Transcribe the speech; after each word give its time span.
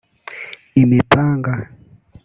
imipanga 0.81 1.53